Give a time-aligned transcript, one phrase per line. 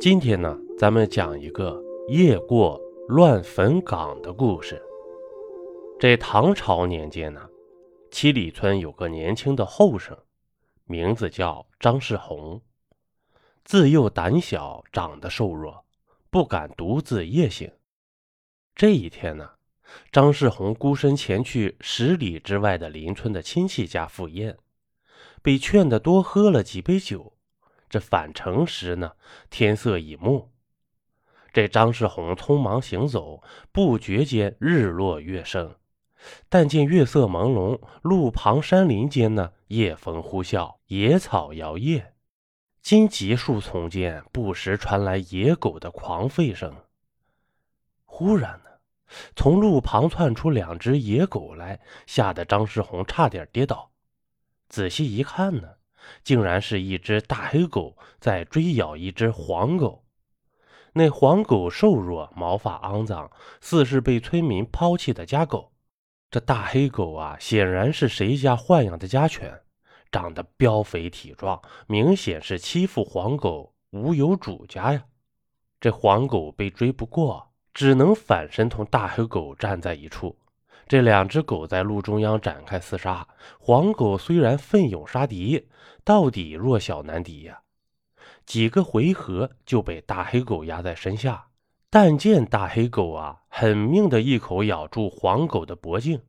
[0.00, 4.80] 今天呢，咱们讲一个夜过乱坟岗的故事。
[5.98, 7.48] 这唐朝年间呢，
[8.12, 10.16] 七里村有个年轻的后生，
[10.84, 12.62] 名字叫张世宏。
[13.64, 15.84] 自幼胆小，长得瘦弱，
[16.30, 17.68] 不敢独自夜行。
[18.76, 19.50] 这一天呢，
[20.12, 24.56] 张世宏孤身前去十里之外的邻村的亲戚家赴宴，
[25.42, 27.32] 被劝得多喝了几杯酒。
[27.88, 29.12] 这返程时呢，
[29.50, 30.50] 天色已暮。
[31.52, 35.74] 这张世宏匆忙行走，不觉间日落月升。
[36.48, 42.04] 但见月色朦胧，路旁山林间呢，夜风呼啸，野草摇曳。
[42.82, 46.74] 荆棘树丛间，不时传来野狗的狂吠声。
[48.04, 48.70] 忽然呢，
[49.34, 53.90] 从路旁窜出两只野狗来，吓得张世宏差点跌倒。
[54.68, 55.77] 仔细一看呢。
[56.22, 60.04] 竟然是一只大黑狗在追咬一只黄狗，
[60.92, 65.72] 那黄狗瘦弱，毛发肮脏，似是被村民抛弃的家狗。
[66.30, 69.62] 这大黑狗啊，显然是谁家豢养的家犬，
[70.10, 75.04] 长得膘肥体壮，明显是欺负黄狗无有主家呀。
[75.80, 80.36] 这黄狗被追不过，只能反身同大黑狗站在一处。
[80.88, 83.28] 这两只狗在路中央展开厮杀，
[83.60, 85.68] 黄狗虽然奋勇杀敌，
[86.02, 87.60] 到底弱小难敌呀。
[88.46, 91.44] 几个回合就被大黑狗压在身下。
[91.90, 96.20] 但见大黑狗啊，狠命的一口咬住黄狗的脖颈，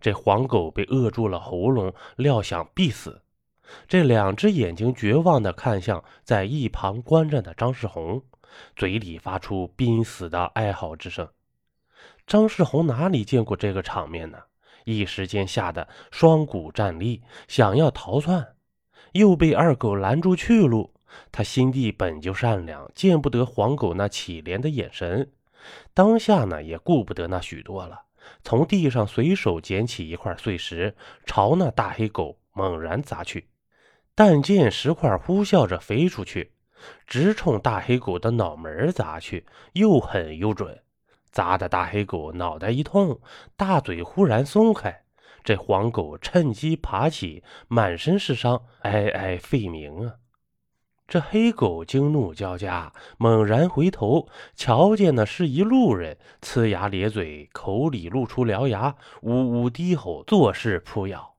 [0.00, 3.22] 这黄狗被扼住了喉咙，料想必死。
[3.88, 8.22] 这两只眼睛绝望的看向在一旁观战的张世宏，
[8.74, 11.28] 嘴里发出濒死的哀嚎之声。
[12.26, 14.38] 张世宏哪里见过这个场面呢？
[14.84, 18.54] 一时间吓得双股站立，想要逃窜，
[19.12, 20.92] 又被二狗拦住去路。
[21.30, 25.30] 他心地本就善良，见不得黄狗那乞怜的眼神，
[25.94, 28.02] 当下呢也顾不得那许多了，
[28.42, 33.48] 从地上随手捡起一块碎石，朝那大黑狗猛然砸去。
[34.16, 36.50] 但见石块呼啸着飞出去，
[37.06, 40.82] 直冲大黑狗的脑门砸去，又狠又准。
[41.36, 43.20] 砸的大黑狗脑袋一痛，
[43.58, 45.02] 大嘴忽然松开，
[45.44, 50.14] 这黄狗趁机爬起，满身是伤，哀哀吠鸣啊！
[51.06, 61.34] 这黑狗惊怒交加，猛然回头，瞧见的是一路人，呲牙咧嘴，口里露出獠牙，呜呜低吼，作势扑咬。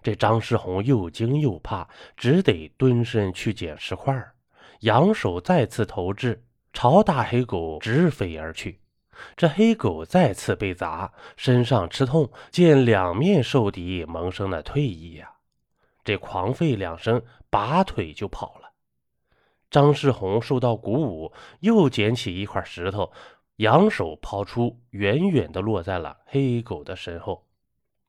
[0.00, 4.14] 这张世宏又惊又怕，只得蹲身去捡石块，
[4.82, 8.78] 扬手再次投掷，朝大黑狗直飞而去。
[9.36, 15.30] 这黑狗再次被砸，身上吃痛，见两面受敌，萌生了退意呀。
[16.04, 18.72] 这狂吠两声，拔腿就跑了。
[19.70, 23.12] 张世宏受到鼓舞，又捡起一块石头，
[23.56, 27.46] 扬手抛出，远远的落在了黑狗的身后。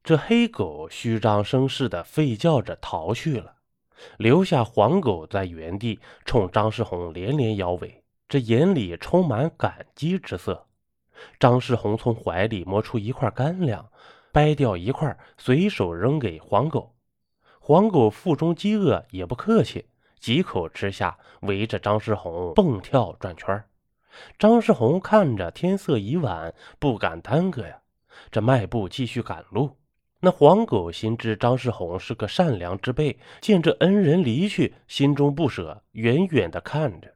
[0.03, 3.55] 这黑狗虚张声势的吠叫着逃去了，
[4.17, 10.67] 留下黄狗在原地冲张世宏连连摇尾，这眼里充满感激之色。
[11.39, 13.89] 张世宏从怀里摸出一块干粮，
[14.31, 16.95] 掰掉一块，随手扔给黄狗。
[17.59, 19.85] 黄狗腹中饥饿，也不客气，
[20.19, 23.63] 几口吃下，围着张世宏蹦跳转圈。
[24.37, 27.79] 张世宏看着天色已晚，不敢耽搁呀，
[28.31, 29.77] 这迈步继续赶路。
[30.19, 37.12] 那黄狗心知张世宏是个善良之辈，见这恩人离去，心中不舍，远远的看着。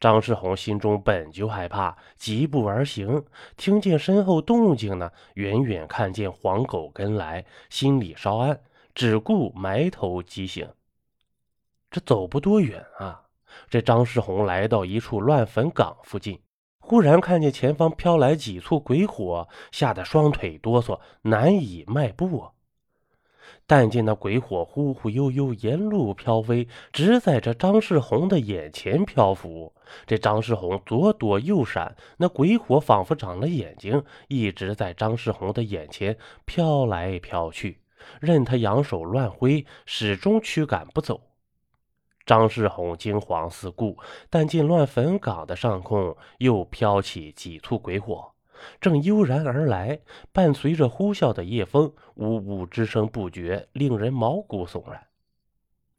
[0.00, 3.22] 张世宏心中本就害怕，疾步而行，
[3.58, 8.58] 听见身后动静呢，远远看见黄狗跟来，心里稍安，
[8.94, 10.66] 只顾埋头疾行。
[11.90, 13.24] 这走不多远啊，
[13.68, 16.40] 这张世宏来到一处乱坟岗附近，
[16.78, 22.40] 忽然看见前方飘来几簇鬼火，吓得双腿哆嗦，难以迈步。
[22.40, 22.50] 啊
[23.70, 29.72] 但见那鬼火忽忽悠悠沿路飘飞，直在这张世宏的眼前漂浮。
[30.08, 37.78] 这张世宏左躲右闪，那鬼火仿佛长了眼睛，一直在张世宏的眼前飘来飘去，
[38.20, 41.20] 任他扬手乱挥，始终驱赶不走。
[42.26, 43.96] 张世宏惊惶四顾，
[44.28, 48.32] 但见乱坟岗的上空又飘起几簇鬼火。
[48.80, 50.00] 正悠然而来，
[50.32, 55.02] 伴随着呼啸的夜风，呜呜之声不绝，令人毛骨悚然。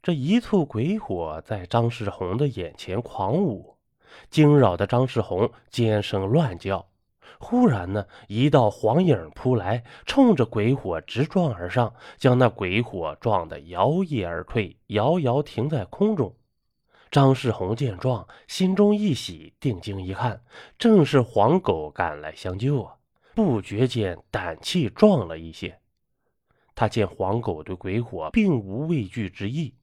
[0.03, 3.75] 这一簇鬼火在张世宏的眼前狂舞，
[4.29, 6.87] 惊扰的张世宏尖声乱叫。
[7.39, 16.35] 忽然呢，一道黄影扑来，冲着鬼火直撞而上，将那鬼火撞得摇曳而退，遥遥停在空中。
[17.11, 20.41] 张世宏见状，心中一喜，定睛一看，
[20.79, 22.95] 正是黄狗赶来相救啊！
[23.35, 25.77] 不觉间胆气壮了一些。
[26.73, 29.75] 他见黄狗对鬼火并无畏惧之意，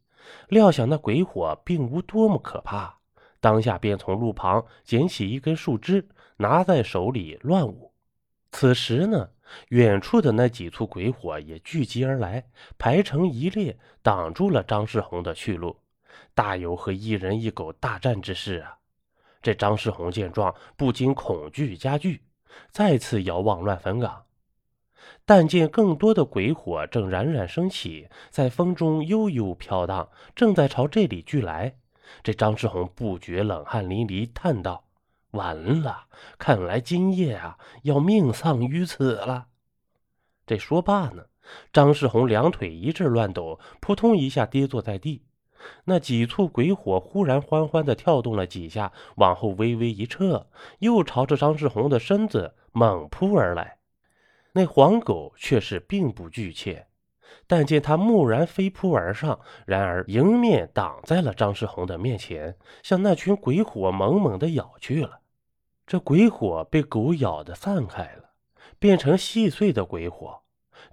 [0.48, 2.98] 料想那鬼火并无多么可怕，
[3.40, 6.08] 当下便从路旁捡起一根树枝，
[6.38, 7.92] 拿在手里乱舞。
[8.52, 9.28] 此时呢，
[9.68, 12.46] 远处的那几簇鬼火也聚集而来，
[12.78, 15.76] 排成一列，挡住了张世宏的去路，
[16.34, 18.78] 大有和一人一狗大战之势啊！
[19.40, 22.22] 这张世宏见状，不禁恐惧加剧，
[22.70, 24.24] 再次遥望乱坟岗，
[25.24, 31.76] 但见更多的鬼火正冉冉升起，在风中悠悠飘荡，正在朝这里聚来。
[32.22, 34.84] 这张世宏不觉冷汗淋漓，叹道。
[35.32, 36.06] 完了，
[36.38, 39.48] 看来今夜啊要命丧于此了。
[40.46, 41.26] 这说罢呢，
[41.72, 45.26] 张世宏两腿一阵乱抖，扑通一下跌坐在地。
[45.84, 50.46] 那几簇鬼火忽然欢欢的跳动了几下，往后微微一撤，
[50.78, 53.78] 又朝着张世宏的身子猛扑而来。
[54.52, 56.86] 那黄狗却是并不惧怯，
[57.46, 65.20] 但见他蓦然飞扑而上，然而迎面挡在了张世宏的面前，向那群鬼火猛猛的咬去了。
[65.86, 68.30] 这鬼火被狗咬得散开了，
[68.78, 70.42] 变成细碎的鬼火。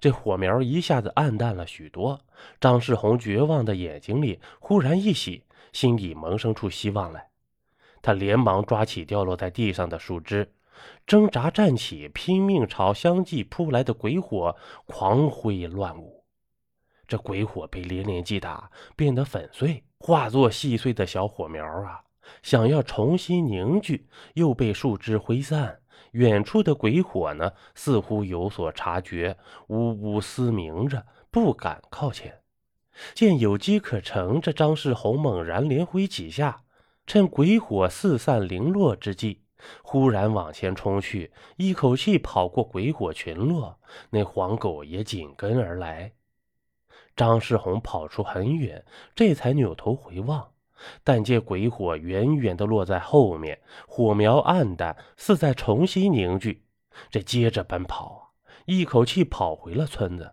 [0.00, 2.20] 这火苗一下子暗淡了许多。
[2.60, 7.28] 张世宏绝望的眼睛里忽然一喜，心里萌生出希望来。
[8.02, 10.52] 他连忙抓起掉落在地上的树枝，
[11.06, 14.54] 挣扎站起，拼命朝相继扑来的鬼火
[14.86, 16.24] 狂挥乱舞。
[17.08, 22.02] 这鬼火被连连击打，变得粉碎，化作细碎的小火苗啊！
[22.42, 25.80] 想要重新凝聚，又被树枝挥散。
[26.16, 29.36] 远处的鬼火呢，似乎有所察觉，
[29.68, 32.40] 呜呜嘶鸣着，不敢靠前。
[33.14, 36.62] 见有机可乘，这张世宏猛然连挥几下，
[37.06, 39.42] 趁鬼火四散零落之际，
[39.82, 43.78] 忽然往前冲去，一口气跑过鬼火群落。
[44.08, 46.14] 那黄狗也紧跟而来。
[47.14, 48.82] 张世宏跑出很远，
[49.14, 50.52] 这才扭头回望。
[51.02, 56.64] 但见鬼火远远的落在后面，火苗暗淡，似在重新凝聚。
[57.10, 58.20] 这接着奔跑啊，
[58.66, 60.32] 一口气跑回了村子。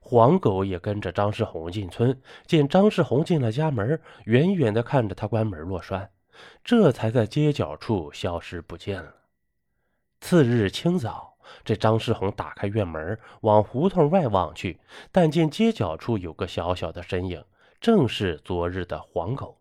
[0.00, 6.10] 黄狗也跟着张世宏进村，见张世宏进了家门，远远的看着他关门落栓，
[6.62, 9.14] 这才在街角处消失不见了。
[10.20, 14.78] 次日清早，这张世宏打开院门，往胡同外望去，
[15.10, 17.42] 但见街角处有个小小的身影，
[17.80, 19.58] 正是昨日的黄狗。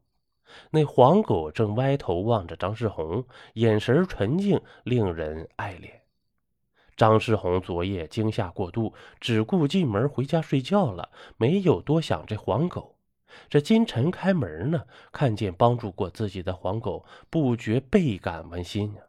[0.71, 5.91] 那黄狗正歪头望着张世宏，眼神纯净，令人爱怜。
[6.95, 12.95] 张世宏昨夜惊吓过度，只顾进门回家睡觉了，没有多想这黄狗。
[13.49, 19.01] 这今晨开门呢，看见帮助过自己的黄狗，不觉倍感温馨啊。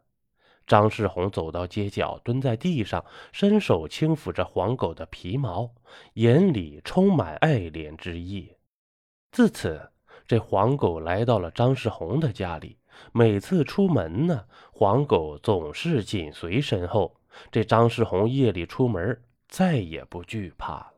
[0.65, 5.69] 张世宏走到街角，蹲在地上，伸手轻抚着黄狗的皮毛，
[6.15, 8.51] 眼里充满爱怜之意。
[9.31, 9.91] 自此。
[10.27, 12.77] 这黄狗来到了张世红的家里，
[13.11, 17.15] 每次出门呢，黄狗总是紧随身后。
[17.51, 20.93] 这张世红夜里出门，再也不惧怕了。